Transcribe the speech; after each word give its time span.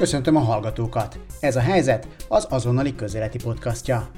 Köszöntöm 0.00 0.36
a 0.36 0.40
hallgatókat! 0.40 1.18
Ez 1.40 1.56
a 1.56 1.60
helyzet 1.60 2.08
az 2.28 2.46
azonnali 2.50 2.94
közéleti 2.94 3.38
podcastja. 3.38 4.08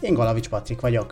Én 0.00 0.14
Galavics 0.14 0.48
Patrik 0.48 0.80
vagyok. 0.80 1.10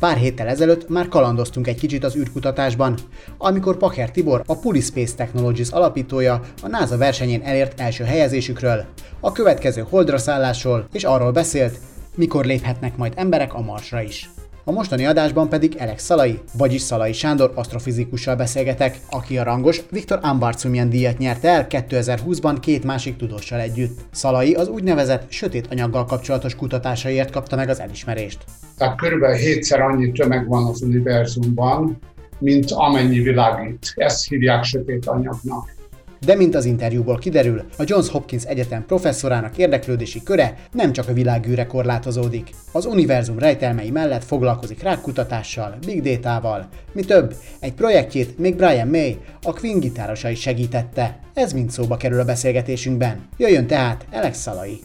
Pár 0.00 0.16
héttel 0.16 0.46
ezelőtt 0.46 0.88
már 0.88 1.08
kalandoztunk 1.08 1.66
egy 1.66 1.78
kicsit 1.78 2.04
az 2.04 2.16
űrkutatásban, 2.16 2.94
amikor 3.38 3.76
Pacher 3.76 4.10
Tibor, 4.10 4.42
a 4.46 4.58
Pulispace 4.58 5.14
Technologies 5.14 5.70
alapítója 5.70 6.40
a 6.62 6.68
NASA 6.68 6.96
versenyén 6.96 7.42
elért 7.42 7.80
első 7.80 8.04
helyezésükről, 8.04 8.84
a 9.20 9.32
következő 9.32 9.84
holdra 9.88 10.18
szállásról 10.18 10.88
és 10.92 11.04
arról 11.04 11.32
beszélt, 11.32 11.78
mikor 12.14 12.44
léphetnek 12.44 12.96
majd 12.96 13.12
emberek 13.16 13.54
a 13.54 13.60
Marsra 13.60 14.00
is. 14.00 14.30
A 14.68 14.72
mostani 14.72 15.06
adásban 15.06 15.48
pedig 15.48 15.76
Alex 15.78 16.04
Szalai, 16.04 16.38
vagyis 16.58 16.80
Szalai 16.80 17.12
Sándor 17.12 17.52
asztrofizikussal 17.54 18.36
beszélgetek, 18.36 18.98
aki 19.10 19.38
a 19.38 19.42
rangos 19.42 19.80
Viktor 19.90 20.18
Ambarcumian 20.22 20.88
díjat 20.88 21.18
nyerte 21.18 21.48
el 21.48 21.66
2020-ban 21.68 22.56
két 22.60 22.84
másik 22.84 23.16
tudóssal 23.16 23.60
együtt. 23.60 23.98
Szalai 24.10 24.54
az 24.54 24.68
úgynevezett 24.68 25.30
sötét 25.30 25.66
anyaggal 25.70 26.04
kapcsolatos 26.04 26.54
kutatásaiért 26.54 27.30
kapta 27.30 27.56
meg 27.56 27.68
az 27.68 27.80
elismerést. 27.80 28.44
Tehát 28.76 28.96
körülbelül 28.96 29.36
hétszer 29.36 29.80
annyi 29.80 30.12
tömeg 30.12 30.48
van 30.48 30.64
az 30.64 30.82
univerzumban, 30.82 31.98
mint 32.38 32.70
amennyi 32.70 33.18
világít. 33.18 33.92
Ezt 33.94 34.28
hívják 34.28 34.64
sötét 34.64 35.06
anyagnak. 35.06 35.77
De 36.24 36.34
mint 36.34 36.54
az 36.54 36.64
interjúból 36.64 37.18
kiderül, 37.18 37.62
a 37.78 37.82
Johns 37.86 38.08
Hopkins 38.08 38.44
Egyetem 38.44 38.86
professzorának 38.86 39.58
érdeklődési 39.58 40.22
köre 40.22 40.54
nem 40.72 40.92
csak 40.92 41.08
a 41.08 41.12
világűre 41.12 41.66
korlátozódik. 41.66 42.50
Az 42.72 42.86
univerzum 42.86 43.38
rejtelmei 43.38 43.90
mellett 43.90 44.24
foglalkozik 44.24 44.82
rákkutatással, 44.82 45.78
big 45.86 46.02
data-val. 46.02 46.68
Mi 46.92 47.02
több, 47.02 47.34
egy 47.60 47.72
projektjét 47.72 48.38
még 48.38 48.56
Brian 48.56 48.88
May, 48.88 49.16
a 49.42 49.52
Queen 49.52 49.80
gitárosa 49.80 50.28
is 50.28 50.40
segítette. 50.40 51.18
Ez 51.34 51.52
mind 51.52 51.70
szóba 51.70 51.96
kerül 51.96 52.20
a 52.20 52.24
beszélgetésünkben. 52.24 53.28
Jöjjön 53.36 53.66
tehát 53.66 54.06
Alex 54.12 54.38
Szalai. 54.38 54.80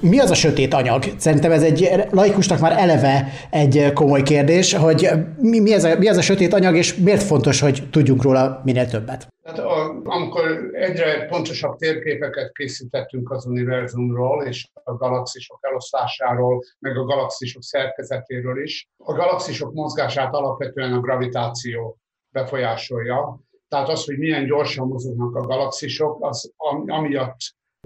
Mi 0.00 0.18
az 0.18 0.30
a 0.30 0.34
sötét 0.34 0.74
anyag? 0.74 1.04
Szerintem 1.16 1.52
ez 1.52 1.62
egy 1.62 1.90
laikusnak 2.10 2.60
már 2.60 2.72
eleve 2.78 3.28
egy 3.50 3.92
komoly 3.94 4.22
kérdés, 4.22 4.74
hogy 4.74 5.10
mi, 5.40 5.60
mi, 5.60 5.72
ez 5.72 5.84
a, 5.84 5.98
mi 5.98 6.08
ez 6.08 6.16
a 6.16 6.22
sötét 6.22 6.54
anyag, 6.54 6.76
és 6.76 6.94
miért 6.94 7.22
fontos, 7.22 7.60
hogy 7.60 7.82
tudjunk 7.90 8.22
róla 8.22 8.60
minél 8.64 8.86
többet? 8.86 9.31
Hát 9.42 9.58
a, 9.58 10.00
amikor 10.04 10.74
egyre 10.74 11.26
pontosabb 11.26 11.76
térképeket 11.76 12.52
készítettünk 12.52 13.30
az 13.30 13.46
univerzumról, 13.46 14.44
és 14.44 14.68
a 14.84 14.94
galaxisok 14.94 15.58
eloszlásáról, 15.60 16.62
meg 16.78 16.96
a 16.96 17.04
galaxisok 17.04 17.62
szerkezetéről 17.62 18.62
is, 18.62 18.88
a 18.96 19.12
galaxisok 19.12 19.72
mozgását 19.72 20.34
alapvetően 20.34 20.92
a 20.92 21.00
gravitáció 21.00 21.98
befolyásolja. 22.32 23.40
Tehát 23.68 23.88
az, 23.88 24.04
hogy 24.04 24.18
milyen 24.18 24.46
gyorsan 24.46 24.86
mozognak 24.86 25.34
a 25.34 25.46
galaxisok, 25.46 26.24
az 26.24 26.52
amiatt 26.86 27.38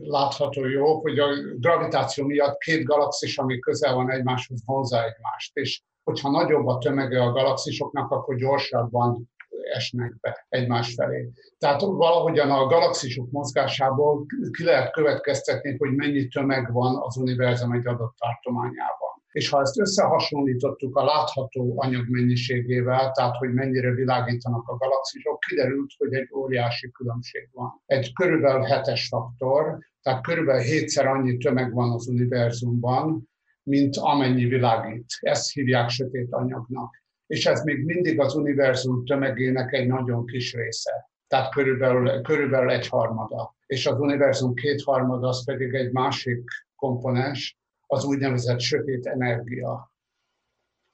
látható 0.03 0.67
jó, 0.67 1.01
hogy 1.01 1.19
a 1.19 1.27
gravitáció 1.59 2.25
miatt 2.25 2.59
két 2.59 2.85
galaxis, 2.85 3.39
ami 3.39 3.59
közel 3.59 3.95
van 3.95 4.11
egymáshoz, 4.11 4.63
vonzza 4.65 5.05
egymást. 5.05 5.57
És 5.57 5.83
hogyha 6.05 6.31
nagyobb 6.31 6.67
a 6.67 6.79
tömege 6.79 7.23
a 7.23 7.33
galaxisoknak, 7.33 8.11
akkor 8.11 8.37
gyorsabban 8.37 9.31
esnek 9.67 10.21
be 10.21 10.47
egymás 10.49 10.95
felé. 10.95 11.31
Tehát 11.59 11.81
valahogyan 11.81 12.51
a 12.51 12.67
galaxisok 12.67 13.31
mozgásából 13.31 14.27
ki 14.51 14.65
lehet 14.65 14.93
következtetni, 14.93 15.77
hogy 15.79 15.95
mennyi 15.95 16.29
tömeg 16.29 16.73
van 16.73 16.97
az 17.03 17.17
univerzum 17.17 17.73
egy 17.73 17.87
adott 17.87 18.15
tartományában. 18.17 19.15
És 19.33 19.49
ha 19.49 19.61
ezt 19.61 19.79
összehasonlítottuk 19.79 20.97
a 20.97 21.05
látható 21.05 21.75
anyag 21.77 22.09
mennyiségével, 22.09 23.11
tehát 23.11 23.37
hogy 23.37 23.53
mennyire 23.53 23.91
világítanak 23.91 24.69
a 24.69 24.77
galaxisok, 24.77 25.39
kiderült, 25.39 25.91
hogy 25.99 26.15
egy 26.15 26.29
óriási 26.35 26.91
különbség 26.91 27.49
van. 27.53 27.83
Egy 27.87 28.13
körülbelül 28.13 28.63
hetes 28.63 29.07
faktor, 29.09 29.79
tehát 30.03 30.23
körülbelül 30.23 30.63
hétszer 30.63 31.07
annyi 31.07 31.37
tömeg 31.37 31.73
van 31.73 31.91
az 31.91 32.07
univerzumban, 32.07 33.29
mint 33.63 33.97
amennyi 33.97 34.45
világít. 34.45 35.07
Ezt 35.21 35.53
hívják 35.53 35.89
sötét 35.89 36.33
anyagnak 36.33 37.05
és 37.27 37.47
ez 37.47 37.63
még 37.63 37.85
mindig 37.85 38.21
az 38.21 38.35
univerzum 38.35 39.05
tömegének 39.05 39.73
egy 39.73 39.87
nagyon 39.87 40.27
kis 40.27 40.55
része. 40.55 41.11
Tehát 41.27 41.53
körülbelül, 41.53 42.21
körülbelül 42.21 42.71
egy 42.71 42.89
harmada. 42.89 43.57
És 43.67 43.87
az 43.87 43.99
univerzum 43.99 44.55
kétharmada 44.55 45.29
az 45.29 45.45
pedig 45.45 45.75
egy 45.75 45.93
másik 45.93 46.45
komponens, 46.77 47.57
az 47.87 48.05
úgynevezett 48.05 48.61
sötét 48.61 49.07
energia 49.07 49.95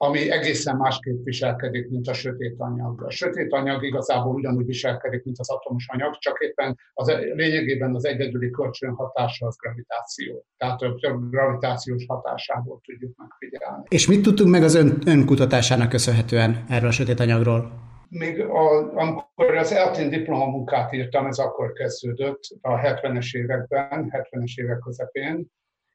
ami 0.04 0.30
egészen 0.30 0.76
másképp 0.76 1.24
viselkedik, 1.24 1.88
mint 1.88 2.08
a 2.08 2.12
sötét 2.12 2.54
anyag. 2.58 3.02
A 3.02 3.10
sötét 3.10 3.52
anyag 3.52 3.84
igazából 3.84 4.34
ugyanúgy 4.34 4.66
viselkedik, 4.66 5.24
mint 5.24 5.38
az 5.38 5.50
atomos 5.50 5.86
anyag, 5.88 6.18
csak 6.18 6.38
éppen 6.40 6.78
az 6.94 7.08
e- 7.08 7.18
lényegében 7.18 7.94
az 7.94 8.04
egyedüli 8.04 8.50
kölcsönhatása 8.50 9.46
az 9.46 9.56
gravitáció. 9.56 10.44
Tehát 10.56 10.82
a 10.82 10.96
gravitációs 11.30 12.04
hatásából 12.08 12.80
tudjuk 12.84 13.16
megfigyelni. 13.16 13.84
És 13.88 14.06
mit 14.06 14.22
tudtunk 14.22 14.50
meg 14.50 14.62
az 14.62 14.74
ön, 14.74 14.98
önkutatásának 15.06 15.88
köszönhetően 15.88 16.64
erről 16.68 16.88
a 16.88 16.92
sötét 16.92 17.20
anyagról? 17.20 17.72
Még 18.08 18.40
a, 18.40 18.92
amikor 18.94 19.56
az 19.56 19.72
eltén 19.72 20.10
diplomamunkát 20.10 20.92
írtam, 20.92 21.26
ez 21.26 21.38
akkor 21.38 21.72
kezdődött 21.72 22.40
a 22.60 22.78
70-es 22.78 23.36
években, 23.36 24.10
70-es 24.10 24.54
évek 24.54 24.78
közepén, 24.78 25.46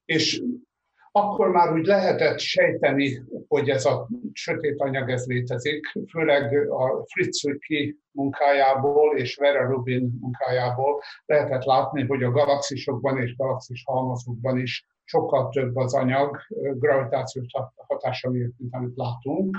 és 0.06 0.42
akkor 1.18 1.52
már 1.52 1.74
úgy 1.74 1.86
lehetett 1.86 2.40
sejteni, 2.40 3.22
hogy 3.48 3.70
ez 3.70 3.86
a 3.86 4.08
sötét 4.32 4.82
anyag 4.82 5.10
ez 5.10 5.26
létezik, 5.26 5.86
főleg 6.10 6.70
a 6.70 7.06
Fritz 7.06 7.42
munkájából 8.12 9.18
és 9.18 9.36
Vera 9.36 9.68
Rubin 9.68 10.18
munkájából 10.22 11.02
lehetett 11.26 11.64
látni, 11.64 12.06
hogy 12.06 12.24
a 12.24 12.32
galaxisokban 12.32 13.18
és 13.18 13.36
galaxis 13.36 13.84
halmazokban 13.86 14.58
is 14.58 14.86
sokkal 15.04 15.50
több 15.50 15.76
az 15.76 15.94
anyag 15.94 16.38
gravitációs 16.74 17.52
hatása 17.76 18.30
miatt, 18.30 18.54
mint 18.58 18.74
amit 18.74 18.96
látunk, 18.96 19.58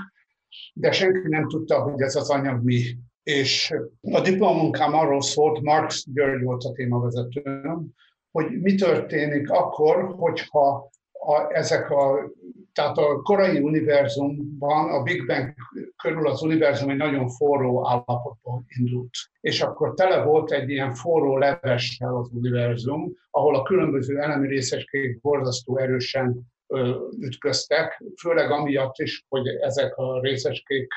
de 0.73 0.91
senki 0.91 1.27
nem 1.27 1.47
tudta, 1.47 1.81
hogy 1.81 2.01
ez 2.01 2.15
az 2.15 2.29
anyag 2.29 2.63
mi. 2.63 2.81
És 3.23 3.73
a 4.01 4.21
diplomunkám 4.21 4.93
arról 4.93 5.21
szólt, 5.21 5.61
Marx 5.61 6.05
György 6.13 6.43
volt 6.43 6.63
a 6.63 6.71
témavezetőm, 6.71 7.93
hogy 8.31 8.61
mi 8.61 8.75
történik 8.75 9.49
akkor, 9.49 10.15
hogyha 10.17 10.89
a, 11.19 11.53
ezek 11.53 11.89
a, 11.89 12.31
tehát 12.73 12.97
a 12.97 13.21
korai 13.21 13.59
univerzumban, 13.59 14.89
a 14.89 15.03
Big 15.03 15.25
Bang 15.25 15.53
körül 16.01 16.27
az 16.27 16.41
univerzum 16.41 16.89
egy 16.89 16.97
nagyon 16.97 17.29
forró 17.29 17.87
állapotból 17.87 18.63
indult. 18.77 19.09
És 19.41 19.61
akkor 19.61 19.93
tele 19.93 20.23
volt 20.23 20.51
egy 20.51 20.69
ilyen 20.69 20.93
forró 20.93 21.37
levessel 21.37 22.15
az 22.15 22.29
univerzum, 22.31 23.13
ahol 23.31 23.55
a 23.55 23.63
különböző 23.63 24.19
elemi 24.19 24.47
részecskék 24.47 25.21
borzasztó 25.21 25.77
erősen 25.77 26.41
ö, 26.67 27.05
ütköztek, 27.19 28.03
főleg 28.21 28.51
amiatt 28.51 28.97
is, 28.97 29.25
hogy 29.29 29.47
ezek 29.47 29.97
a 29.97 30.21
részecskék, 30.21 30.87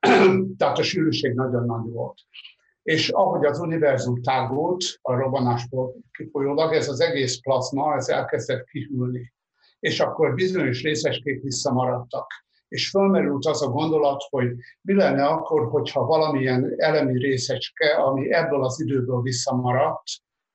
tehát 0.58 0.78
a 0.78 0.82
sűrűség 0.82 1.34
nagyon 1.34 1.64
nagy 1.64 1.92
volt. 1.92 2.18
És 2.82 3.08
ahogy 3.08 3.44
az 3.44 3.58
univerzum 3.58 4.22
tágult 4.22 4.84
a 5.02 5.14
robbanásból 5.14 5.94
kifolyólag, 6.12 6.72
ez 6.72 6.88
az 6.88 7.00
egész 7.00 7.40
plazma, 7.40 7.94
ez 7.94 8.08
elkezdett 8.08 8.64
kihűlni 8.64 9.32
és 9.82 10.00
akkor 10.00 10.34
bizonyos 10.34 10.82
részecskék 10.82 11.42
visszamaradtak. 11.42 12.26
És 12.68 12.90
fölmerült 12.90 13.46
az 13.46 13.62
a 13.62 13.68
gondolat, 13.68 14.22
hogy 14.30 14.46
mi 14.80 14.94
lenne 14.94 15.24
akkor, 15.24 15.68
hogyha 15.68 16.04
valamilyen 16.04 16.74
elemi 16.76 17.18
részecske, 17.18 17.94
ami 17.94 18.32
ebből 18.32 18.64
az 18.64 18.80
időből 18.80 19.20
visszamaradt, 19.22 20.02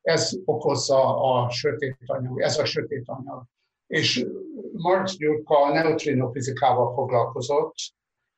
ez 0.01 0.31
okozza 0.45 1.21
a 1.21 1.49
sötét 1.49 1.97
anyag, 2.05 2.41
ez 2.41 2.57
a 2.57 2.65
sötét 2.65 3.03
anyag. 3.05 3.43
És 3.87 4.25
Marx 4.71 5.17
Gyurka 5.17 5.63
a 5.63 5.73
neutrinofizikával 5.73 6.93
foglalkozott, 6.93 7.75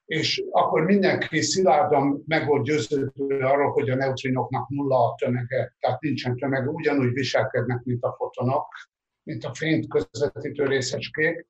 és 0.05 0.43
akkor 0.51 0.83
mindenki 0.83 1.41
szilárdan 1.41 2.23
meg 2.27 2.47
volt 2.47 2.63
győződő 2.63 3.39
arról, 3.39 3.71
hogy 3.71 3.89
a 3.89 3.95
neutrinoknak 3.95 4.69
nulla 4.69 4.97
a 4.97 5.15
tömege, 5.15 5.75
tehát 5.79 6.01
nincsen 6.01 6.35
tömege, 6.35 6.69
ugyanúgy 6.69 7.13
viselkednek, 7.13 7.83
mint 7.83 8.03
a 8.03 8.15
fotonok, 8.17 8.67
mint 9.29 9.43
a 9.43 9.53
fényt 9.53 9.87
közvetítő 9.87 10.65
részecskék, 10.65 11.47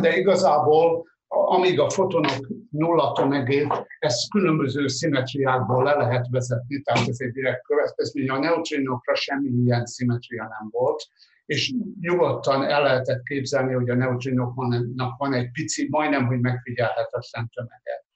de 0.00 0.16
igazából 0.16 1.06
amíg 1.28 1.80
a 1.80 1.90
fotonok 1.90 2.48
nulla 2.70 3.12
tömegét, 3.12 3.86
ezt 3.98 4.30
különböző 4.30 4.86
szimetriákból 4.86 5.84
le 5.84 5.94
lehet 5.94 6.26
vezetni, 6.30 6.80
tehát 6.80 7.08
ez 7.08 7.16
egy 7.18 7.32
direkt 7.32 7.62
következmény. 7.62 8.28
A 8.28 8.38
neutrinokra 8.38 9.14
semmi 9.14 9.48
ilyen 9.48 9.86
szimetria 9.86 10.42
nem 10.42 10.68
volt, 10.70 11.06
és 11.46 11.74
nyugodtan 12.00 12.62
el 12.62 12.82
lehetett 12.82 13.22
képzelni, 13.22 13.72
hogy 13.72 13.90
a 13.90 13.94
neutrinoknak 13.94 15.18
van 15.18 15.32
egy 15.32 15.50
pici, 15.50 15.86
majdnem, 15.90 16.26
hogy 16.26 16.40
megfigyelhetetlen 16.40 17.50
tömege 17.54 18.06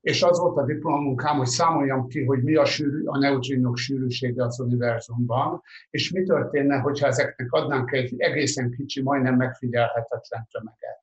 és 0.00 0.22
az 0.22 0.38
volt 0.38 0.56
a 0.56 0.64
diplomunkám, 0.64 1.36
hogy 1.36 1.46
számoljam 1.46 2.08
ki, 2.08 2.24
hogy 2.24 2.42
mi 2.42 2.54
a, 2.54 2.64
sűrű, 2.64 3.04
a 3.04 3.18
neutrinok 3.18 3.76
sűrűsége 3.76 4.44
az 4.44 4.60
univerzumban, 4.60 5.62
és 5.90 6.10
mi 6.10 6.22
történne, 6.22 6.78
hogyha 6.78 7.06
ezeknek 7.06 7.52
adnánk 7.52 7.92
egy 7.92 8.14
egészen 8.16 8.70
kicsi, 8.70 9.02
majdnem 9.02 9.36
megfigyelhetetlen 9.36 10.46
tömeget. 10.50 11.00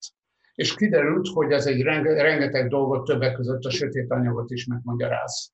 És 0.55 0.75
kiderült, 0.75 1.27
hogy 1.27 1.51
ez 1.51 1.65
egy 1.65 1.81
rengeteg 1.81 2.67
dolgot 2.67 3.05
többek 3.05 3.33
között 3.33 3.63
a 3.63 3.69
sötét 3.69 4.11
anyagot 4.11 4.51
is 4.51 4.65
megmagyaráz. 4.65 5.51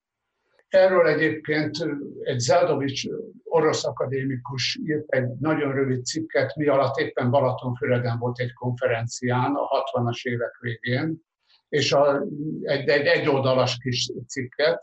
Erről 0.68 1.06
egyébként 1.06 1.76
egy 2.22 2.38
Zeldovics 2.38 3.06
orosz 3.44 3.84
akadémikus 3.84 4.78
írt 4.84 5.08
egy 5.08 5.28
nagyon 5.40 5.72
rövid 5.72 6.04
cikket, 6.04 6.56
mi 6.56 6.66
alatt 6.66 6.96
éppen 6.96 7.30
Balatonfüreden 7.30 8.18
volt 8.18 8.38
egy 8.38 8.52
konferencián 8.52 9.54
a 9.54 9.68
60-as 9.68 10.22
évek 10.22 10.58
végén, 10.60 11.22
és 11.68 11.92
a, 11.92 12.22
egy, 12.62 12.88
egy 12.88 13.06
egyoldalas 13.06 13.78
kis 13.78 14.10
cikket. 14.26 14.78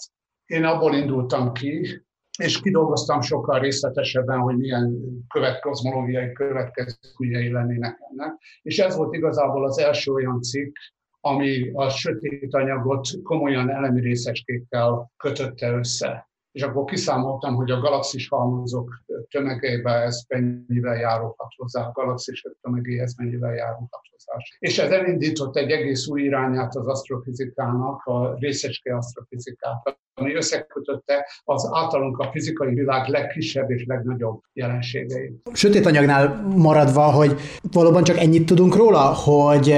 Én 0.46 0.64
abból 0.64 0.96
indultam 0.96 1.54
ki, 1.54 2.02
és 2.38 2.62
kidolgoztam 2.62 3.22
sokkal 3.22 3.60
részletesebben, 3.60 4.40
hogy 4.40 4.58
milyen 4.58 5.00
következmológiai 5.28 6.32
következményei 6.32 7.52
lennének 7.52 7.98
ennek. 8.12 8.34
És 8.62 8.80
ez 8.80 8.96
volt 8.96 9.14
igazából 9.14 9.66
az 9.66 9.78
első 9.78 10.12
olyan 10.12 10.42
cikk, 10.42 10.76
ami 11.20 11.72
a 11.74 11.90
sötét 11.90 12.54
anyagot 12.54 13.08
komolyan 13.24 13.70
elemi 13.70 14.02
részecskékkel 14.02 15.12
kötötte 15.18 15.72
össze. 15.72 16.31
És 16.52 16.62
akkor 16.62 16.86
kiszámoltam, 16.86 17.56
hogy 17.56 17.72
a 17.72 17.80
galaxis 17.80 18.28
halmazok 18.28 19.04
tömegébe 19.30 19.92
ez 19.92 20.22
mennyivel 20.28 20.96
járulhat 20.96 21.54
hozzá, 21.58 21.82
a 21.86 21.92
galaxis 21.94 22.46
tömegéhez 22.62 23.16
mennyivel 23.18 23.54
járulhat 23.54 24.02
hozzá. 24.12 24.46
És 24.60 24.78
ez 24.78 24.92
elindított 24.92 25.56
egy 25.56 25.72
egész 25.72 26.08
új 26.08 26.22
irányát 26.22 26.76
az 26.76 26.88
asztrofizikának, 26.88 28.06
a 28.06 28.36
részecske 28.40 28.96
asztrofizikát, 28.96 30.00
ami 30.14 30.36
összekötötte 30.36 31.28
az 31.44 31.70
általunk 31.72 32.18
a 32.18 32.32
fizikai 32.32 32.74
világ 32.74 33.08
legkisebb 33.08 33.70
és 33.70 33.86
legnagyobb 33.86 34.42
jelenségeit. 34.54 35.42
Sötét 35.54 35.86
anyagnál 35.86 36.42
maradva, 36.56 37.04
hogy 37.04 37.40
valóban 37.72 38.04
csak 38.04 38.18
ennyit 38.18 38.46
tudunk 38.46 38.76
róla, 38.76 39.14
hogy 39.14 39.76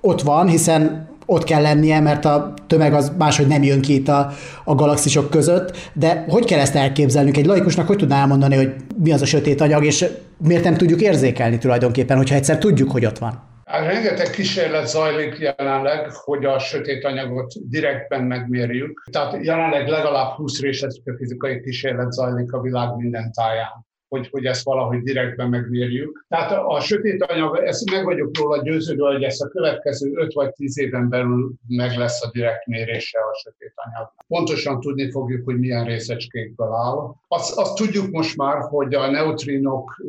ott 0.00 0.20
van, 0.20 0.48
hiszen 0.48 1.07
ott 1.30 1.44
kell 1.44 1.62
lennie, 1.62 2.00
mert 2.00 2.24
a 2.24 2.54
tömeg 2.66 2.92
az 2.92 3.12
máshogy 3.18 3.46
nem 3.46 3.62
jön 3.62 3.80
ki 3.80 3.94
itt 3.94 4.08
a, 4.08 4.30
a 4.64 4.74
galaxisok 4.74 5.30
között, 5.30 5.76
de 5.92 6.24
hogy 6.28 6.44
kell 6.44 6.58
ezt 6.58 6.74
elképzelnünk? 6.74 7.36
Egy 7.36 7.46
laikusnak 7.46 7.86
hogy 7.86 7.96
tudná 7.96 8.20
elmondani, 8.20 8.56
hogy 8.56 8.74
mi 9.02 9.12
az 9.12 9.22
a 9.22 9.26
sötét 9.26 9.60
anyag, 9.60 9.84
és 9.84 10.06
miért 10.46 10.64
nem 10.64 10.76
tudjuk 10.76 11.00
érzékelni 11.00 11.58
tulajdonképpen, 11.58 12.16
hogyha 12.16 12.34
egyszer 12.34 12.58
tudjuk, 12.58 12.90
hogy 12.90 13.06
ott 13.06 13.18
van? 13.18 13.42
Hát 13.64 13.86
rengeteg 13.86 14.30
kísérlet 14.30 14.88
zajlik 14.88 15.38
jelenleg, 15.38 16.10
hogy 16.10 16.44
a 16.44 16.58
sötét 16.58 17.04
anyagot 17.04 17.52
direktben 17.68 18.24
megmérjük. 18.24 19.04
Tehát 19.10 19.44
jelenleg 19.44 19.88
legalább 19.88 20.30
20 20.36 20.60
részecske 20.60 21.16
fizikai 21.16 21.60
kísérlet 21.60 22.12
zajlik 22.12 22.52
a 22.52 22.60
világ 22.60 22.96
minden 22.96 23.32
táján 23.32 23.86
hogy, 24.08 24.28
hogy 24.30 24.44
ezt 24.44 24.64
valahogy 24.64 25.02
direktben 25.02 25.48
megmérjük. 25.48 26.24
Tehát 26.28 26.52
a 26.66 26.80
sötét 26.80 27.22
anyag, 27.22 27.56
ezt 27.56 27.90
meg 27.90 28.04
vagyok 28.04 28.38
róla 28.38 28.62
győződve, 28.62 29.12
hogy 29.12 29.22
ezt 29.22 29.42
a 29.42 29.48
következő 29.48 30.12
5 30.14 30.32
vagy 30.32 30.52
10 30.52 30.78
éven 30.78 31.08
belül 31.08 31.52
meg 31.66 31.96
lesz 31.96 32.22
a 32.22 32.30
direkt 32.30 32.66
mérése 32.66 33.18
a 33.18 33.38
sötét 33.42 33.72
anyag. 33.74 34.12
Pontosan 34.26 34.80
tudni 34.80 35.10
fogjuk, 35.10 35.44
hogy 35.44 35.58
milyen 35.58 35.84
részecskékből 35.84 36.72
áll. 36.72 37.14
Azt, 37.28 37.58
azt 37.58 37.74
tudjuk 37.74 38.10
most 38.10 38.36
már, 38.36 38.60
hogy 38.60 38.94
a 38.94 39.10
neutrinok, 39.10 40.02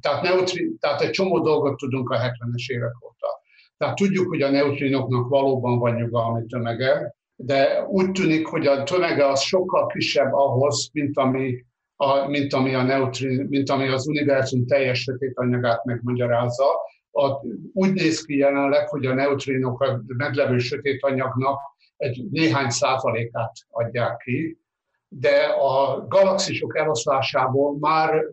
tehát, 0.00 0.22
neutrin, 0.22 0.78
tehát 0.80 1.00
egy 1.00 1.10
csomó 1.10 1.40
dolgot 1.40 1.76
tudunk 1.76 2.10
a 2.10 2.18
70-es 2.18 2.72
évek 2.72 3.04
óta. 3.04 3.42
Tehát 3.76 3.96
tudjuk, 3.96 4.28
hogy 4.28 4.42
a 4.42 4.50
neutrinoknak 4.50 5.28
valóban 5.28 5.78
van 5.78 5.94
nyugalmi 5.94 6.46
tömege, 6.46 7.14
de 7.36 7.84
úgy 7.88 8.10
tűnik, 8.10 8.46
hogy 8.46 8.66
a 8.66 8.82
tömege 8.82 9.26
az 9.26 9.40
sokkal 9.40 9.86
kisebb 9.86 10.32
ahhoz, 10.32 10.88
mint 10.92 11.18
ami 11.18 11.64
a, 11.96 12.26
mint, 12.28 12.52
ami 12.52 12.74
a 12.74 12.82
neutrin, 12.82 13.46
mint 13.50 13.70
ami 13.70 13.88
az 13.88 14.06
univerzum 14.06 14.66
teljes 14.66 15.00
sötét 15.00 15.38
anyagát 15.38 15.84
megmagyarázza. 15.84 16.64
A, 17.10 17.30
úgy 17.72 17.92
néz 17.92 18.24
ki 18.24 18.36
jelenleg, 18.36 18.88
hogy 18.88 19.06
a 19.06 19.14
neutrinok 19.14 19.80
a 19.80 20.02
meglevő 20.06 20.58
sötét 20.58 21.02
anyagnak 21.02 21.60
egy 21.96 22.24
néhány 22.30 22.70
százalékát 22.70 23.52
adják 23.70 24.16
ki, 24.16 24.58
de 25.08 25.44
a 25.44 26.06
galaxisok 26.06 26.76
eloszlásából 26.76 27.78
már 27.78 28.24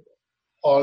a, 0.59 0.79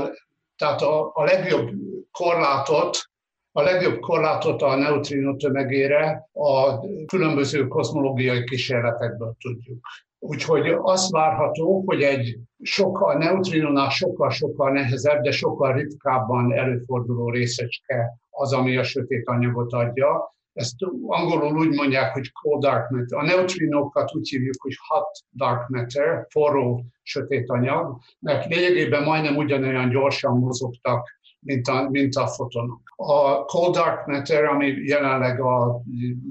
tehát 0.57 0.83
a, 0.83 1.11
a 1.15 1.25
legjobb 1.25 1.71
korlátot 2.11 3.09
a 3.53 3.63
legjobb 3.63 4.01
korlátot 4.01 4.63
a 4.63 4.77
neutrino 4.77 5.37
tömegére 5.37 6.29
a 6.33 6.81
különböző 7.07 7.69
kozmológiai 7.69 8.45
kísérletekből 8.45 9.35
tudjuk. 9.41 9.87
Úgyhogy 10.19 10.69
az 10.69 11.11
várható, 11.11 11.83
hogy 11.87 12.03
egy 12.03 12.39
sokkal, 12.63 13.15
neutrinonál 13.15 13.91
sokkal-sokkal 13.91 14.71
nehezebb, 14.73 15.23
de 15.23 15.31
sokkal 15.31 15.73
ritkábban 15.73 16.53
előforduló 16.53 17.31
részecske 17.31 18.19
az, 18.31 18.53
ami 18.53 18.77
a 18.77 18.83
sötét 18.83 19.29
anyagot 19.29 19.73
adja. 19.73 20.37
Ezt 20.53 20.75
angolul 21.07 21.59
úgy 21.59 21.75
mondják, 21.75 22.13
hogy 22.13 22.33
cold 22.33 22.63
dark 22.63 22.91
matter. 22.91 23.19
A 23.19 23.25
neutrinókat 23.25 24.15
úgy 24.15 24.29
hívjuk, 24.29 24.63
hogy 24.63 24.73
hot 24.87 25.11
dark 25.33 25.69
matter, 25.69 26.27
forró 26.31 26.85
sötét 27.03 27.51
anyag, 27.51 27.99
mert 28.19 28.55
lényegében 28.55 29.03
majdnem 29.03 29.37
ugyanolyan 29.37 29.89
gyorsan 29.89 30.39
mozogtak 30.39 31.18
mint 31.41 31.69
a, 31.69 31.89
mint 31.91 32.15
a 32.15 32.27
fotonok. 32.27 32.81
A 32.97 33.45
Cold 33.45 33.75
Dark 33.75 34.07
Matter, 34.07 34.45
ami 34.45 34.67
jelenleg 34.67 35.41
a 35.41 35.83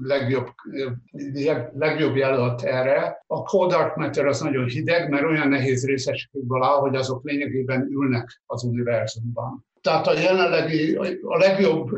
legjobb, 0.02 0.48
legjobb 1.74 2.16
jelölt 2.16 2.62
erre, 2.62 3.24
a 3.28 3.44
Cold 3.44 3.72
Dark 3.72 3.96
Matter 3.96 4.26
az 4.26 4.42
nagyon 4.42 4.66
hideg, 4.66 5.10
mert 5.10 5.24
olyan 5.24 5.48
nehéz 5.48 5.86
részecskékből 5.86 6.64
áll, 6.64 6.80
hogy 6.80 6.96
azok 6.96 7.24
lényegében 7.24 7.88
ülnek 7.92 8.42
az 8.46 8.64
univerzumban. 8.64 9.66
Tehát 9.82 10.08
a 10.08 10.20
jelenlegi, 10.20 10.96
a 11.22 11.38
legjobb 11.38 11.90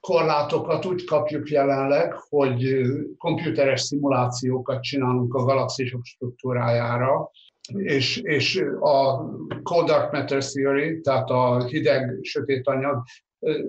korlátokat 0.00 0.86
úgy 0.86 1.04
kapjuk 1.04 1.50
jelenleg, 1.50 2.12
hogy 2.12 2.82
komputeres 3.18 3.80
szimulációkat 3.80 4.82
csinálunk 4.82 5.34
a 5.34 5.44
galaxisok 5.44 6.04
struktúrájára, 6.04 7.30
és, 7.76 8.16
és 8.16 8.64
a 8.80 9.16
Cold 9.62 9.86
Dark 9.86 10.12
Matter 10.12 10.44
Theory, 10.44 11.00
tehát 11.00 11.30
a 11.30 11.64
hideg, 11.64 12.18
sötét 12.22 12.66
anyag 12.66 13.02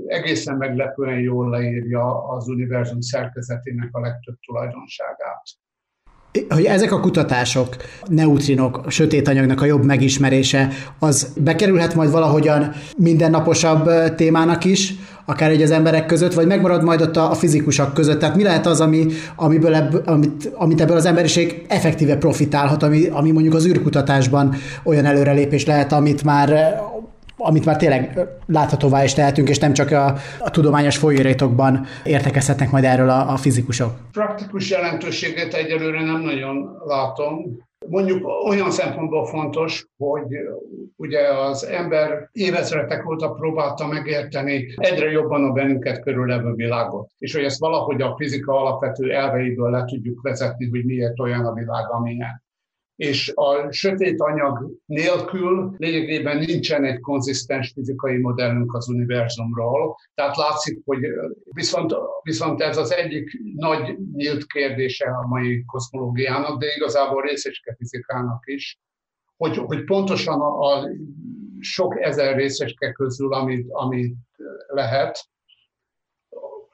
egészen 0.05 0.57
meglepően 0.57 1.19
jól 1.19 1.49
leírja 1.49 2.27
az 2.27 2.47
univerzum 2.47 3.01
szerkezetének 3.01 3.89
a 3.91 3.99
legtöbb 3.99 4.35
tulajdonságát. 4.45 5.41
Hogy 6.49 6.65
ezek 6.65 6.91
a 6.91 6.99
kutatások, 6.99 7.75
neutrinok, 8.07 8.77
a 8.85 8.89
sötét 8.89 9.27
anyagnak 9.27 9.61
a 9.61 9.65
jobb 9.65 9.83
megismerése, 9.83 10.69
az 10.99 11.33
bekerülhet 11.43 11.95
majd 11.95 12.11
valahogyan 12.11 12.71
mindennaposabb 12.97 14.15
témának 14.15 14.65
is, 14.65 14.93
akár 15.29 15.49
egy 15.49 15.61
az 15.61 15.71
emberek 15.71 16.05
között, 16.05 16.33
vagy 16.33 16.47
megmarad 16.47 16.83
majd 16.83 17.01
ott 17.01 17.17
a, 17.17 17.31
a 17.31 17.33
fizikusok 17.33 17.93
között. 17.93 18.19
Tehát 18.19 18.35
mi 18.35 18.43
lehet 18.43 18.65
az, 18.65 18.81
ami, 18.81 19.05
amiből 19.35 19.75
ebb, 19.75 20.07
amit, 20.07 20.51
amit 20.53 20.81
ebből 20.81 20.95
az 20.95 21.05
emberiség 21.05 21.65
effektíve 21.67 22.17
profitálhat, 22.17 22.83
ami, 22.83 23.07
ami 23.07 23.31
mondjuk 23.31 23.53
az 23.53 23.67
űrkutatásban 23.67 24.55
olyan 24.83 25.05
előrelépés 25.05 25.65
lehet, 25.65 25.91
amit 25.91 26.23
már 26.23 26.77
amit 27.41 27.65
már 27.65 27.77
tényleg 27.77 28.27
láthatóvá 28.45 29.03
is 29.03 29.13
tehetünk, 29.13 29.49
és 29.49 29.57
nem 29.57 29.73
csak 29.73 29.91
a, 29.91 30.15
a 30.39 30.49
tudományos 30.49 30.97
folyóiratokban 30.97 31.85
értekezhetnek 32.03 32.71
majd 32.71 32.83
erről 32.83 33.09
a, 33.09 33.31
a 33.31 33.37
fizikusok. 33.37 33.91
Praktikus 34.11 34.69
jelentőséget 34.69 35.53
egyelőre 35.53 36.03
nem 36.03 36.21
nagyon 36.21 36.69
látom. 36.85 37.67
Mondjuk 37.89 38.27
olyan 38.47 38.71
szempontból 38.71 39.25
fontos, 39.25 39.87
hogy 39.97 40.25
ugye 40.95 41.19
az 41.19 41.65
ember 41.65 42.29
évezredek 42.31 43.09
óta 43.09 43.31
próbálta 43.31 43.87
megérteni 43.87 44.73
egyre 44.75 45.11
jobban 45.11 45.43
a 45.43 45.51
bennünket 45.51 46.01
körülevő 46.01 46.53
világot, 46.53 47.09
és 47.17 47.33
hogy 47.33 47.43
ezt 47.43 47.59
valahogy 47.59 48.01
a 48.01 48.15
fizika 48.17 48.53
alapvető 48.53 49.11
elveiből 49.11 49.69
le 49.69 49.85
tudjuk 49.85 50.21
vezetni, 50.21 50.69
hogy 50.69 50.85
miért 50.85 51.19
olyan 51.19 51.45
a 51.45 51.53
világ, 51.53 51.91
amilyen 51.91 52.43
és 52.99 53.31
a 53.35 53.71
sötét 53.71 54.21
anyag 54.21 54.71
nélkül 54.85 55.75
lényegében 55.77 56.37
nincsen 56.37 56.83
egy 56.83 56.99
konzisztens 56.99 57.71
fizikai 57.71 58.17
modellünk 58.17 58.73
az 58.73 58.89
univerzumról. 58.89 59.95
Tehát 60.13 60.37
látszik, 60.37 60.81
hogy 60.85 60.99
viszont, 61.53 61.95
viszont 62.23 62.61
ez 62.61 62.77
az 62.77 62.93
egyik 62.93 63.39
nagy 63.55 63.97
nyílt 64.13 64.45
kérdése 64.45 65.05
a 65.05 65.27
mai 65.27 65.65
kozmológiának, 65.65 66.59
de 66.59 66.65
igazából 66.75 67.21
részecske 67.21 67.75
fizikának 67.77 68.43
is, 68.45 68.79
hogy, 69.37 69.57
hogy 69.57 69.83
pontosan 69.83 70.41
a, 70.41 70.59
a 70.59 70.87
sok 71.59 72.01
ezer 72.01 72.35
részecske 72.35 72.91
közül, 72.91 73.33
amit, 73.33 73.67
amit 73.69 74.15
lehet, 74.67 75.29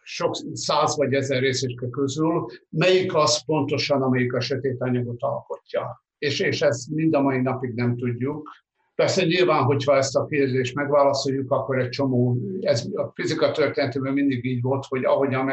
sok 0.04 0.36
száz 0.54 0.98
vagy 0.98 1.14
ezer 1.14 1.42
részecske 1.42 1.90
közül, 1.90 2.46
melyik 2.70 3.16
az 3.16 3.46
pontosan, 3.46 4.02
amelyik 4.02 4.34
a 4.34 4.40
sötét 4.40 4.82
anyagot 4.82 5.22
alkotja 5.22 6.04
és, 6.18 6.40
és 6.40 6.62
ezt 6.62 6.90
mind 6.90 7.14
a 7.14 7.22
mai 7.22 7.42
napig 7.42 7.74
nem 7.74 7.98
tudjuk. 7.98 8.50
Persze 8.96 9.26
nyilván, 9.26 9.64
hogyha 9.64 9.96
ezt 9.96 10.16
a 10.16 10.26
kérdést 10.26 10.76
megválaszoljuk, 10.76 11.52
akkor 11.52 11.80
egy 11.80 11.90
csomó, 11.90 12.38
ez 12.62 12.86
a 12.94 13.12
fizika 13.14 13.52
történetében 13.52 14.14
mindig 14.14 14.46
így 14.46 14.62
volt, 14.62 14.86
hogy 14.86 15.04
ahogyan 15.04 15.46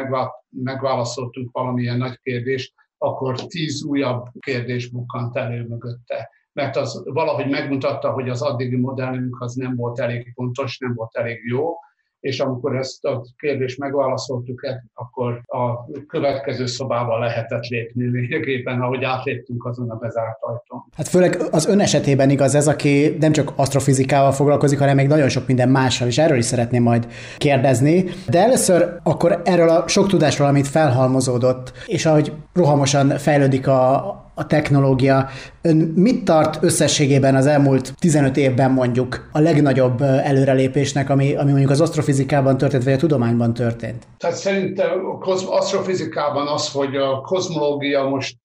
megválaszoltunk 0.49 1.51
valamilyen 1.51 1.97
nagy 1.97 2.19
kérdést, 2.21 2.73
akkor 2.97 3.45
tíz 3.45 3.83
újabb 3.83 4.25
kérdés 4.39 4.89
bukkant 4.89 5.35
elő 5.35 5.67
mögötte. 5.67 6.29
Mert 6.53 6.75
az 6.75 7.03
valahogy 7.05 7.49
megmutatta, 7.49 8.11
hogy 8.11 8.29
az 8.29 8.41
addigi 8.41 8.75
modellünk 8.75 9.41
az 9.41 9.53
nem 9.53 9.75
volt 9.75 9.99
elég 9.99 10.33
pontos, 10.33 10.77
nem 10.77 10.93
volt 10.93 11.17
elég 11.17 11.45
jó, 11.45 11.75
és 12.23 12.39
amikor 12.39 12.75
ezt 12.75 13.05
a 13.05 13.25
kérdést 13.37 13.77
megválaszoltuk, 13.77 14.61
akkor 14.93 15.41
a 15.45 15.91
következő 16.07 16.65
szobába 16.65 17.19
lehetett 17.19 17.63
lépni 17.67 18.09
lényegében, 18.09 18.81
ahogy 18.81 19.03
átléptünk 19.03 19.65
azon 19.65 19.89
a 19.89 19.95
bezárt 19.95 20.37
ajtón. 20.39 20.83
Hát 20.95 21.07
főleg 21.07 21.41
az 21.51 21.67
ön 21.67 21.79
esetében 21.79 22.29
igaz 22.29 22.55
ez, 22.55 22.67
aki 22.67 23.17
nem 23.19 23.31
csak 23.31 23.53
asztrofizikával 23.55 24.31
foglalkozik, 24.31 24.79
hanem 24.79 24.95
még 24.95 25.07
nagyon 25.07 25.29
sok 25.29 25.47
minden 25.47 25.69
mással, 25.69 26.07
és 26.07 26.17
erről 26.17 26.37
is 26.37 26.45
szeretném 26.45 26.83
majd 26.83 27.07
kérdezni. 27.37 28.05
De 28.29 28.39
először 28.39 28.97
akkor 29.03 29.41
erről 29.45 29.69
a 29.69 29.87
sok 29.87 30.07
tudásról, 30.07 30.47
amit 30.47 30.67
felhalmozódott, 30.67 31.71
és 31.85 32.05
ahogy 32.05 32.33
rohamosan 32.53 33.09
fejlődik 33.09 33.67
a, 33.67 34.22
a 34.33 34.47
technológia. 34.47 35.27
Ön 35.61 35.77
mit 35.77 36.25
tart 36.25 36.63
összességében 36.63 37.35
az 37.35 37.45
elmúlt 37.45 37.93
15 37.99 38.37
évben 38.37 38.71
mondjuk 38.71 39.29
a 39.31 39.39
legnagyobb 39.39 40.01
előrelépésnek, 40.01 41.09
ami, 41.09 41.35
ami 41.35 41.49
mondjuk 41.49 41.71
az 41.71 41.81
asztrofizikában 41.81 42.57
történt, 42.57 42.83
vagy 42.83 42.93
a 42.93 42.97
tudományban 42.97 43.53
történt? 43.53 44.07
Tehát 44.17 44.35
szerintem 44.35 44.89
az 45.19 45.43
asztrofizikában 45.43 46.47
az, 46.47 46.71
hogy 46.71 46.95
a 46.95 47.21
kozmológia 47.21 48.03
most 48.03 48.37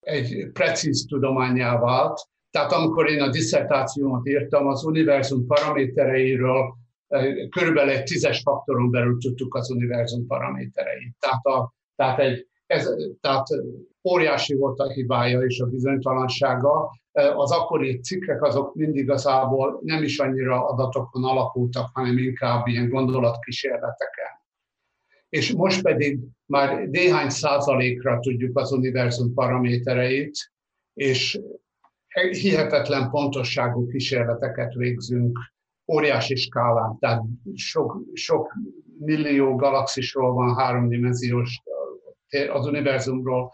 egy 0.00 0.50
precíz 0.52 1.06
tudományá 1.08 1.78
vált. 1.78 2.20
Tehát 2.50 2.72
amikor 2.72 3.10
én 3.10 3.20
a 3.20 3.30
diszertációmat 3.30 4.26
írtam, 4.28 4.66
az 4.66 4.84
univerzum 4.84 5.46
paramétereiről 5.46 6.74
körülbelül 7.50 7.90
egy 7.90 8.02
tízes 8.02 8.40
faktoron 8.40 8.90
belül 8.90 9.18
tudtuk 9.18 9.54
az 9.54 9.70
univerzum 9.70 10.26
paramétereit. 10.26 11.14
Tehát, 11.18 11.44
a, 11.44 11.74
tehát 11.96 12.18
egy 12.18 12.46
ez, 12.66 12.90
tehát 13.20 13.46
óriási 14.08 14.54
volt 14.54 14.78
a 14.78 14.88
hibája 14.88 15.40
és 15.40 15.60
a 15.60 15.66
bizonytalansága. 15.66 16.90
Az 17.36 17.50
akkori 17.50 18.00
cikkek 18.00 18.42
azok 18.42 18.74
mindig 18.74 19.02
igazából 19.02 19.80
nem 19.82 20.02
is 20.02 20.18
annyira 20.18 20.66
adatokon 20.66 21.24
alapultak, 21.24 21.90
hanem 21.92 22.18
inkább 22.18 22.66
ilyen 22.66 22.88
gondolatkísérleteken. 22.88 24.32
És 25.28 25.52
most 25.52 25.82
pedig 25.82 26.20
már 26.46 26.88
néhány 26.88 27.28
százalékra 27.28 28.18
tudjuk 28.18 28.58
az 28.58 28.72
univerzum 28.72 29.34
paramétereit, 29.34 30.52
és 30.94 31.40
hihetetlen 32.30 33.10
pontosságú 33.10 33.88
kísérleteket 33.88 34.74
végzünk 34.74 35.38
óriási 35.92 36.36
skálán, 36.36 36.98
tehát 36.98 37.22
sok, 37.54 38.02
sok 38.12 38.54
millió 38.98 39.56
galaxisról 39.56 40.32
van 40.32 40.54
háromdimenziós 40.54 41.62
az 42.52 42.66
univerzumról 42.66 43.52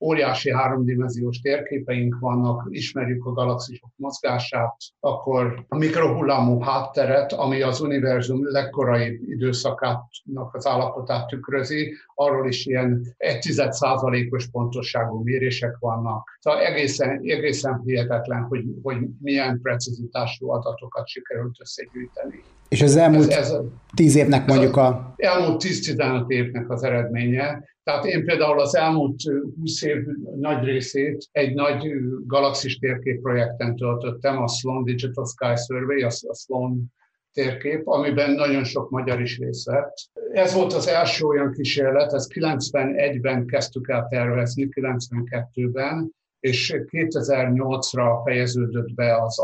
óriási 0.00 0.52
háromdimenziós 0.52 1.40
térképeink 1.40 2.18
vannak, 2.18 2.66
ismerjük 2.68 3.26
a 3.26 3.32
galaxisok 3.32 3.90
mozgását, 3.96 4.76
akkor 5.00 5.64
a 5.68 5.76
mikrohullámú 5.76 6.60
hátteret, 6.60 7.32
ami 7.32 7.62
az 7.62 7.80
univerzum 7.80 8.50
legkorai 8.50 9.20
időszakának 9.26 10.48
az 10.52 10.66
állapotát 10.66 11.26
tükrözi, 11.26 11.94
arról 12.14 12.48
is 12.48 12.66
ilyen 12.66 13.14
egy 13.16 13.38
tized 13.38 13.72
százalékos 13.72 14.48
pontosságú 14.48 15.22
mérések 15.22 15.76
vannak. 15.78 16.38
Szóval 16.40 16.60
egészen, 16.60 17.20
egészen 17.22 17.82
hihetetlen, 17.84 18.42
hogy, 18.42 18.64
hogy 18.82 18.96
milyen 19.18 19.60
precizitású 19.62 20.50
adatokat 20.50 21.08
sikerült 21.08 21.56
összegyűjteni. 21.60 22.42
És 22.70 22.82
az 22.82 22.96
elmúlt 22.96 23.30
ez, 23.30 23.50
ez, 23.50 23.60
tíz 23.94 24.16
évnek 24.16 24.46
mondjuk 24.46 24.76
a... 24.76 25.14
Elmúlt 25.16 25.62
10-15 25.64 26.28
évnek 26.28 26.70
az 26.70 26.82
eredménye. 26.82 27.64
Tehát 27.82 28.04
én 28.04 28.24
például 28.24 28.60
az 28.60 28.76
elmúlt 28.76 29.20
20 29.58 29.82
év 29.82 29.96
nagy 30.40 30.64
részét 30.64 31.28
egy 31.32 31.54
nagy 31.54 31.92
galaxis 32.26 32.78
térkép 32.78 33.20
projekten 33.20 33.76
töltöttem, 33.76 34.42
a 34.42 34.48
Sloan 34.48 34.84
Digital 34.84 35.24
Sky 35.26 35.62
Survey, 35.66 36.02
a 36.02 36.34
Sloan 36.34 36.92
térkép, 37.32 37.88
amiben 37.88 38.30
nagyon 38.30 38.64
sok 38.64 38.90
magyar 38.90 39.20
is 39.20 39.38
részt 39.38 39.64
vett. 39.64 39.94
Ez 40.32 40.54
volt 40.54 40.72
az 40.72 40.88
első 40.88 41.24
olyan 41.24 41.52
kísérlet, 41.52 42.12
ezt 42.12 42.32
91-ben 42.34 43.46
kezdtük 43.46 43.88
el 43.88 44.06
tervezni, 44.10 44.68
92-ben, 44.70 46.10
és 46.40 46.74
2008-ra 46.90 48.20
fejeződött 48.24 48.94
be 48.94 49.22
az 49.22 49.38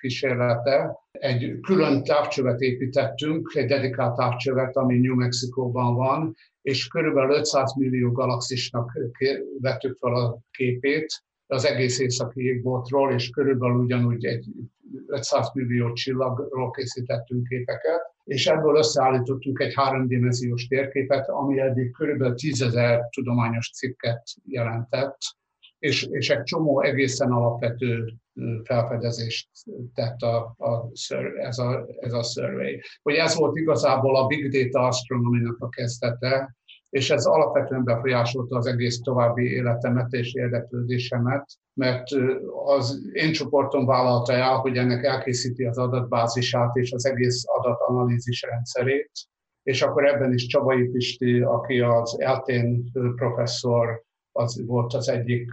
alapkísérlete. 0.00 0.98
Egy 1.10 1.58
külön 1.60 2.04
távcsövet 2.04 2.60
építettünk, 2.60 3.52
egy 3.54 3.66
dedikált 3.66 4.16
távcsövet, 4.16 4.76
ami 4.76 4.98
New 4.98 5.14
Mexico-ban 5.14 5.94
van, 5.94 6.34
és 6.62 6.86
körülbelül 6.86 7.36
500 7.36 7.74
millió 7.76 8.12
galaxisnak 8.12 8.98
vettük 9.60 9.96
fel 9.98 10.14
a 10.14 10.38
képét 10.50 11.22
az 11.46 11.64
egész 11.64 11.98
északi 11.98 12.40
égboltról, 12.40 13.12
és 13.12 13.30
körülbelül 13.30 13.76
ugyanúgy 13.76 14.24
egy 14.24 14.46
500 15.06 15.50
millió 15.54 15.92
csillagról 15.92 16.70
készítettünk 16.70 17.46
képeket, 17.48 18.00
és 18.24 18.46
ebből 18.46 18.76
összeállítottunk 18.76 19.60
egy 19.60 19.74
háromdimenziós 19.74 20.66
térképet, 20.66 21.28
ami 21.28 21.60
eddig 21.60 21.92
körülbelül 21.92 22.34
10 22.34 22.62
ezer 22.62 23.08
tudományos 23.08 23.70
cikket 23.70 24.22
jelentett, 24.44 25.18
és, 25.80 26.06
és 26.10 26.30
egy 26.30 26.42
csomó 26.42 26.80
egészen 26.80 27.30
alapvető 27.30 28.14
felfedezést 28.64 29.48
tett 29.94 30.20
a, 30.20 30.54
a, 30.58 30.90
ez, 31.38 31.58
a, 31.58 31.86
ez 32.00 32.12
a 32.12 32.22
survey. 32.22 32.80
Hogy 33.02 33.14
ez 33.14 33.34
volt 33.34 33.56
igazából 33.56 34.16
a 34.16 34.26
Big 34.26 34.50
Data 34.50 34.86
Astronomy-nak 34.86 35.56
a 35.58 35.68
kezdete, 35.68 36.54
és 36.90 37.10
ez 37.10 37.24
alapvetően 37.24 37.84
befolyásolta 37.84 38.56
az 38.56 38.66
egész 38.66 39.00
további 39.00 39.52
életemet 39.52 40.12
és 40.12 40.34
érdeklődésemet, 40.34 41.44
mert 41.74 42.04
az 42.64 43.00
én 43.12 43.32
csoportom 43.32 43.86
vállalta 43.86 44.32
el, 44.32 44.56
hogy 44.56 44.76
ennek 44.76 45.04
elkészíti 45.04 45.64
az 45.64 45.78
adatbázisát 45.78 46.76
és 46.76 46.92
az 46.92 47.06
egész 47.06 47.42
adatanalízis 47.46 48.42
rendszerét, 48.42 49.10
és 49.62 49.82
akkor 49.82 50.06
ebben 50.06 50.32
is 50.32 50.46
Csabai 50.46 50.88
Pisti, 50.88 51.40
aki 51.40 51.80
az 51.80 52.20
eltén 52.20 52.90
professzor, 53.16 54.02
az 54.32 54.66
volt 54.66 54.94
az 54.94 55.08
egyik 55.08 55.50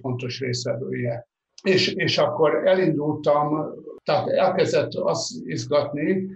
fontos 0.00 0.40
részvevője. 0.40 1.28
És, 1.62 1.88
és 1.88 2.18
akkor 2.18 2.66
elindultam, 2.66 3.74
tehát 4.04 4.28
elkezdett 4.28 4.94
azt 4.94 5.30
izgatni, 5.44 6.28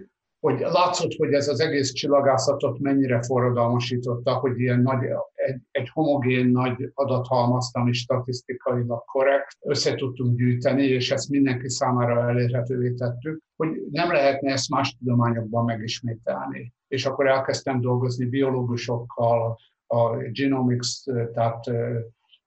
hogy 0.45 0.59
látszott, 0.59 1.13
hogy 1.17 1.33
ez 1.33 1.47
az 1.47 1.59
egész 1.59 1.91
csillagászatot 1.91 2.79
mennyire 2.79 3.21
forradalmasította, 3.21 4.33
hogy 4.33 4.59
ilyen 4.59 4.81
nagy, 4.81 5.03
egy, 5.33 5.61
egy 5.71 5.89
homogén 5.89 6.47
nagy 6.47 6.91
adathalmazt, 6.93 7.75
ami 7.75 7.93
statisztikailag 7.93 9.03
korrekt, 9.05 9.57
össze 9.59 9.95
tudtunk 9.95 10.37
gyűjteni, 10.37 10.83
és 10.83 11.11
ezt 11.11 11.29
mindenki 11.29 11.69
számára 11.69 12.29
elérhetővé 12.29 12.93
tettük, 12.93 13.41
hogy 13.55 13.69
nem 13.91 14.11
lehetne 14.11 14.51
ezt 14.51 14.69
más 14.69 14.95
tudományokban 14.99 15.65
megismételni. 15.65 16.73
És 16.87 17.05
akkor 17.05 17.27
elkezdtem 17.27 17.81
dolgozni 17.81 18.25
biológusokkal, 18.25 19.57
a 19.87 20.17
genomics, 20.31 21.03
tehát 21.33 21.71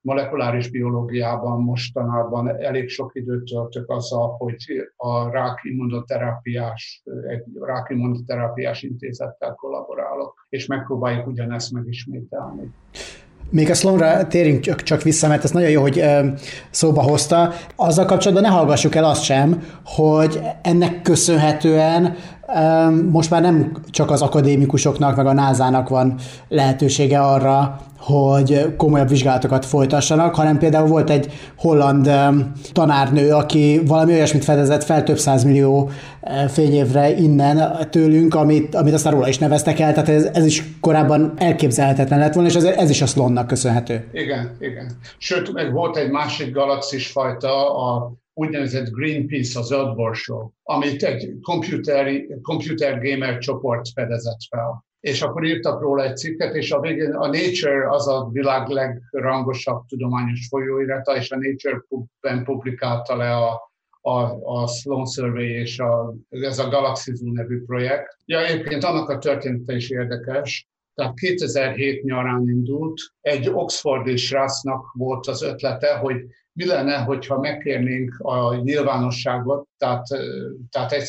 molekuláris 0.01 0.71
biológiában 0.71 1.61
mostanában 1.61 2.49
elég 2.63 2.89
sok 2.89 3.11
időt 3.15 3.45
töltök 3.45 3.91
azzal, 3.91 4.35
hogy 4.39 4.57
a 4.97 5.31
rák 5.31 5.61
immunoterápiás, 5.63 7.03
egy 7.29 7.45
rák 7.61 7.91
immunoterápiás 7.91 8.83
intézettel 8.83 9.55
kollaborálok, 9.55 10.47
és 10.49 10.67
megpróbáljuk 10.67 11.27
ugyanezt 11.27 11.73
megismételni. 11.73 12.71
Még 13.51 13.71
a 13.71 13.75
Sloanra 13.75 14.27
térjünk 14.27 14.61
csak, 14.75 15.03
vissza, 15.03 15.29
mert 15.29 15.45
ez 15.45 15.51
nagyon 15.51 15.71
jó, 15.71 15.81
hogy 15.81 16.03
szóba 16.71 17.03
hozta. 17.03 17.53
Azzal 17.77 18.05
kapcsolatban 18.05 18.51
ne 18.51 18.57
hallgassuk 18.57 18.95
el 18.95 19.05
azt 19.05 19.23
sem, 19.23 19.63
hogy 19.85 20.41
ennek 20.63 21.03
köszönhetően 21.03 22.17
most 23.11 23.31
már 23.31 23.43
nem 23.43 23.73
csak 23.91 24.11
az 24.11 24.23
akadémikusoknak, 24.23 25.17
meg 25.17 25.27
a 25.27 25.33
názának 25.33 25.89
van 25.89 26.15
lehetősége 26.49 27.21
arra, 27.21 27.81
hogy 27.99 28.75
komolyabb 28.77 29.09
vizsgálatokat 29.09 29.65
folytassanak, 29.65 30.35
hanem 30.35 30.59
például 30.59 30.89
volt 30.89 31.11
egy 31.11 31.33
holland 31.57 32.11
tanárnő, 32.73 33.33
aki 33.33 33.81
valami 33.87 34.13
olyasmit 34.13 34.45
fedezett 34.45 34.85
fel 34.85 35.03
több 35.03 35.19
millió 35.45 35.91
fényévre 36.49 37.17
innen 37.17 37.89
tőlünk, 37.91 38.35
amit, 38.35 38.75
amit 38.75 38.95
aztán 38.95 39.13
róla 39.13 39.29
is 39.29 39.39
neveztek 39.39 39.79
el, 39.79 39.93
tehát 39.93 40.09
ez, 40.09 40.25
ez 40.25 40.45
is 40.45 40.63
korábban 40.81 41.33
elképzelhetetlen 41.37 42.19
lett 42.19 42.35
volna, 42.35 42.49
és 42.49 42.55
ez, 42.55 42.65
ez 42.65 42.91
is 42.91 43.03
a 43.03 43.07
Sloannak 43.07 43.47
köszönhető. 43.47 44.09
Igen, 44.13 44.57
igen. 44.61 44.91
Sőt, 45.19 45.53
meg 45.53 45.73
volt 45.73 45.97
egy 45.97 46.11
másik 46.11 46.53
galaxis 46.53 47.07
fajta, 47.07 47.77
a 47.77 48.13
úgynevezett 48.39 48.91
Greenpeace, 48.91 49.59
az 49.59 49.67
zöldborsó, 49.67 50.55
amit 50.63 51.03
egy 51.03 51.39
computer, 51.43 52.27
computer 52.43 53.01
gamer 53.03 53.39
csoport 53.39 53.89
fedezett 53.95 54.41
fel. 54.49 54.87
És 55.01 55.23
akkor 55.23 55.45
írtak 55.45 55.81
róla 55.81 56.05
egy 56.05 56.17
cikket, 56.17 56.55
és 56.55 56.71
a 56.71 56.81
végén 56.81 57.13
a 57.13 57.27
Nature 57.27 57.91
az 57.91 58.09
a 58.09 58.29
világ 58.33 58.69
legrangosabb 58.69 59.85
tudományos 59.87 60.47
folyóirata, 60.49 61.17
és 61.17 61.31
a 61.31 61.37
Nature-ben 61.37 62.45
publikálta 62.45 63.17
le 63.17 63.37
a 63.37 63.67
a, 64.01 64.21
a 64.63 64.67
Sloan 64.67 65.07
Survey 65.07 65.51
és 65.51 65.79
a, 65.79 66.15
ez 66.29 66.59
a 66.59 66.69
Galaxy 66.69 67.15
Zoo 67.15 67.33
nevű 67.33 67.63
projekt. 67.65 68.17
Ja, 68.25 68.47
egyébként 68.47 68.85
annak 68.85 69.09
a 69.09 69.19
története 69.19 69.75
is 69.75 69.91
érdekes, 69.91 70.69
tehát 70.95 71.15
2007 71.15 72.03
nyarán 72.03 72.49
indult, 72.49 73.01
egy 73.21 73.49
Oxfordi 73.49 74.17
srácnak 74.17 74.93
volt 74.93 75.27
az 75.27 75.43
ötlete, 75.43 75.97
hogy 75.97 76.17
mi 76.59 76.67
lenne, 76.67 76.97
hogyha 76.97 77.39
megkérnénk 77.39 78.19
a 78.19 78.55
nyilvánosságot, 78.55 79.69
tehát, 79.77 80.07
tehát 80.71 80.93
egyszerűen 80.93 81.09